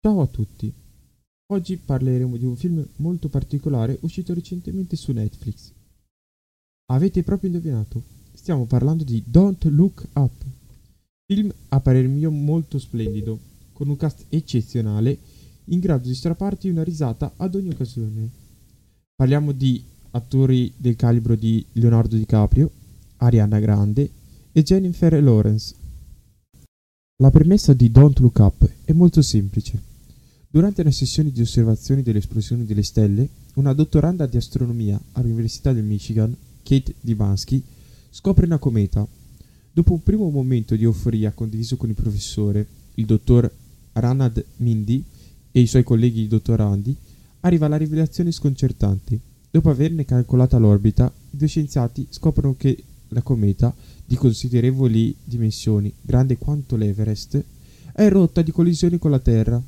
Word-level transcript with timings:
Ciao 0.00 0.20
a 0.20 0.26
tutti. 0.26 0.72
Oggi 1.50 1.76
parleremo 1.76 2.36
di 2.36 2.44
un 2.44 2.54
film 2.54 2.86
molto 2.96 3.28
particolare 3.28 3.98
uscito 4.02 4.32
recentemente 4.32 4.94
su 4.94 5.10
Netflix. 5.10 5.72
Avete 6.92 7.24
proprio 7.24 7.50
indovinato, 7.50 8.00
stiamo 8.32 8.64
parlando 8.66 9.02
di 9.02 9.24
Don't 9.26 9.64
Look 9.64 10.06
Up. 10.12 10.44
Film 11.26 11.52
a 11.70 11.80
parer 11.80 12.06
mio 12.06 12.30
molto 12.30 12.78
splendido, 12.78 13.40
con 13.72 13.88
un 13.88 13.96
cast 13.96 14.26
eccezionale, 14.28 15.18
in 15.64 15.80
grado 15.80 16.06
di 16.06 16.14
strapparti 16.14 16.68
una 16.68 16.84
risata 16.84 17.32
ad 17.36 17.56
ogni 17.56 17.70
occasione. 17.70 18.30
Parliamo 19.16 19.50
di 19.50 19.82
attori 20.12 20.72
del 20.76 20.94
calibro 20.94 21.34
di 21.34 21.66
Leonardo 21.72 22.14
DiCaprio, 22.14 22.70
Ariana 23.16 23.58
Grande 23.58 24.08
e 24.52 24.62
Jennifer 24.62 25.20
Lawrence. 25.20 25.74
La 27.20 27.32
premessa 27.32 27.72
di 27.72 27.90
Don't 27.90 28.20
Look 28.20 28.38
Up 28.38 28.70
è 28.84 28.92
molto 28.92 29.22
semplice. 29.22 29.82
Durante 30.48 30.82
una 30.82 30.92
sessione 30.92 31.32
di 31.32 31.40
osservazione 31.40 32.04
delle 32.04 32.18
esplosioni 32.18 32.64
delle 32.64 32.84
stelle, 32.84 33.28
una 33.54 33.72
dottoranda 33.72 34.24
di 34.26 34.36
astronomia 34.36 35.00
all'Università 35.14 35.72
del 35.72 35.82
Michigan, 35.82 36.32
Kate 36.62 36.94
Dimansky, 37.00 37.60
scopre 38.10 38.46
una 38.46 38.58
cometa. 38.58 39.04
Dopo 39.72 39.94
un 39.94 40.02
primo 40.04 40.30
momento 40.30 40.76
di 40.76 40.84
euforia 40.84 41.32
condiviso 41.32 41.76
con 41.76 41.88
il 41.88 41.96
professore, 41.96 42.64
il 42.94 43.04
dottor 43.06 43.52
Ranad 43.94 44.44
Mindy 44.58 45.02
e 45.50 45.58
i 45.58 45.66
suoi 45.66 45.82
colleghi 45.82 46.28
dottorandi, 46.28 46.94
arriva 47.40 47.66
la 47.66 47.78
rivelazione 47.78 48.30
sconcertante. 48.30 49.18
Dopo 49.50 49.70
averne 49.70 50.04
calcolata 50.04 50.56
l'orbita, 50.58 51.12
i 51.32 51.36
due 51.36 51.48
scienziati 51.48 52.06
scoprono 52.10 52.54
che 52.56 52.80
la 53.08 53.22
cometa, 53.22 53.74
di 54.04 54.16
considerevoli 54.16 55.14
dimensioni, 55.22 55.92
grande 56.00 56.38
quanto 56.38 56.76
l'Everest, 56.76 57.42
è 57.92 58.08
rotta 58.08 58.42
di 58.42 58.52
collisioni 58.52 58.98
con 58.98 59.10
la 59.10 59.18
Terra 59.18 59.62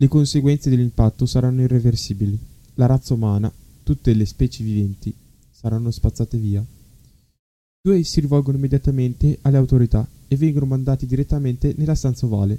le 0.00 0.06
conseguenze 0.06 0.70
dell'impatto 0.70 1.26
saranno 1.26 1.62
irreversibili. 1.62 2.38
La 2.74 2.86
razza 2.86 3.14
umana, 3.14 3.52
tutte 3.82 4.14
le 4.14 4.26
specie 4.26 4.62
viventi, 4.62 5.12
saranno 5.50 5.90
spazzate 5.90 6.38
via. 6.38 6.64
Due 7.80 8.04
si 8.04 8.20
rivolgono 8.20 8.58
immediatamente 8.58 9.38
alle 9.42 9.56
autorità 9.56 10.08
e 10.28 10.36
vengono 10.36 10.66
mandati 10.66 11.04
direttamente 11.04 11.74
nella 11.76 11.96
stanza 11.96 12.26
ovale, 12.26 12.56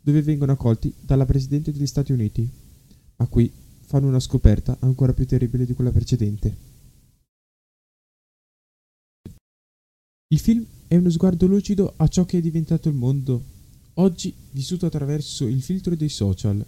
dove 0.00 0.22
vengono 0.22 0.52
accolti 0.52 0.94
dalla 1.00 1.26
Presidente 1.26 1.72
degli 1.72 1.86
Stati 1.86 2.12
Uniti. 2.12 2.48
Ma 3.16 3.26
qui 3.26 3.50
fanno 3.80 4.06
una 4.06 4.20
scoperta 4.20 4.76
ancora 4.78 5.12
più 5.12 5.26
terribile 5.26 5.66
di 5.66 5.74
quella 5.74 5.90
precedente. 5.90 6.54
Il 10.30 10.40
film 10.40 10.62
è 10.86 10.94
uno 10.94 11.08
sguardo 11.08 11.46
lucido 11.46 11.94
a 11.96 12.06
ciò 12.06 12.26
che 12.26 12.36
è 12.36 12.40
diventato 12.42 12.90
il 12.90 12.94
mondo 12.94 13.42
oggi 13.94 14.34
vissuto 14.50 14.84
attraverso 14.84 15.46
il 15.46 15.62
filtro 15.62 15.96
dei 15.96 16.10
social, 16.10 16.56
un 16.56 16.64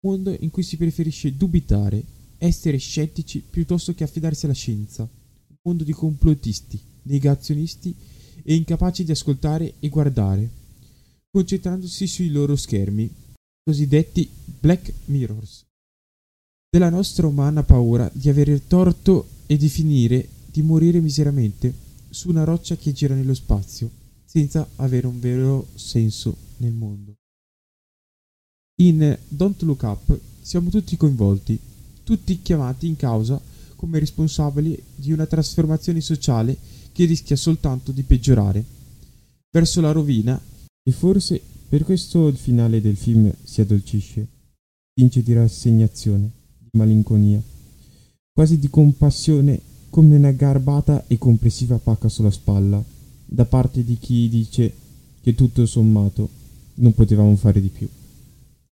mondo 0.00 0.36
in 0.40 0.50
cui 0.50 0.64
si 0.64 0.76
preferisce 0.76 1.36
dubitare, 1.36 2.02
essere 2.36 2.76
scettici 2.78 3.44
piuttosto 3.48 3.94
che 3.94 4.02
affidarsi 4.02 4.46
alla 4.46 4.54
scienza, 4.54 5.02
un 5.02 5.56
mondo 5.62 5.84
di 5.84 5.92
complottisti, 5.92 6.80
negazionisti 7.02 7.94
e 8.42 8.54
incapaci 8.56 9.04
di 9.04 9.12
ascoltare 9.12 9.74
e 9.78 9.88
guardare, 9.88 10.50
concentrandosi 11.30 12.08
sui 12.08 12.30
loro 12.30 12.56
schermi, 12.56 13.08
cosiddetti 13.62 14.28
Black 14.58 14.92
Mirrors, 15.04 15.64
della 16.68 16.90
nostra 16.90 17.28
umana 17.28 17.62
paura 17.62 18.10
di 18.12 18.28
avere 18.28 18.66
torto 18.66 19.28
e 19.46 19.56
di 19.56 19.68
finire 19.68 20.28
di 20.50 20.60
morire 20.62 21.00
miseramente 21.00 21.72
su 22.14 22.30
una 22.30 22.44
roccia 22.44 22.76
che 22.76 22.92
gira 22.92 23.14
nello 23.14 23.34
spazio 23.34 23.90
senza 24.24 24.66
avere 24.76 25.06
un 25.06 25.18
vero 25.18 25.66
senso 25.74 26.36
nel 26.58 26.72
mondo. 26.72 27.16
In 28.80 29.18
Don't 29.28 29.60
Look 29.62 29.82
Up 29.82 30.18
siamo 30.40 30.70
tutti 30.70 30.96
coinvolti, 30.96 31.58
tutti 32.04 32.40
chiamati 32.40 32.86
in 32.86 32.96
causa 32.96 33.40
come 33.74 33.98
responsabili 33.98 34.80
di 34.94 35.12
una 35.12 35.26
trasformazione 35.26 36.00
sociale 36.00 36.56
che 36.92 37.04
rischia 37.04 37.36
soltanto 37.36 37.92
di 37.92 38.02
peggiorare 38.02 38.64
verso 39.50 39.80
la 39.80 39.92
rovina 39.92 40.40
e 40.82 40.92
forse 40.92 41.40
per 41.68 41.84
questo 41.84 42.28
il 42.28 42.36
finale 42.36 42.80
del 42.80 42.96
film 42.96 43.32
si 43.42 43.60
addolcisce, 43.60 44.26
tinge 44.92 45.22
di 45.22 45.32
rassegnazione, 45.32 46.30
di 46.58 46.70
malinconia, 46.78 47.42
quasi 48.32 48.58
di 48.58 48.70
compassione 48.70 49.60
come 49.94 50.16
una 50.16 50.32
garbata 50.32 51.04
e 51.06 51.18
complessiva 51.18 51.78
pacca 51.78 52.08
sulla 52.08 52.32
spalla 52.32 52.82
da 53.24 53.44
parte 53.44 53.84
di 53.84 53.96
chi 53.96 54.28
dice 54.28 54.74
che 55.22 55.36
tutto 55.36 55.66
sommato 55.66 56.28
non 56.74 56.92
potevamo 56.94 57.36
fare 57.36 57.60
di 57.60 57.68
più. 57.68 57.88